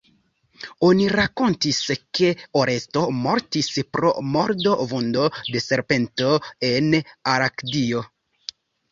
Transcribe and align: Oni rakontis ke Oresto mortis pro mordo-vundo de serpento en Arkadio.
Oni 0.85 1.07
rakontis 1.11 1.81
ke 2.19 2.29
Oresto 2.61 3.03
mortis 3.17 3.69
pro 3.97 4.13
mordo-vundo 4.37 5.27
de 5.49 5.61
serpento 5.65 6.31
en 6.71 6.89
Arkadio. 7.35 8.03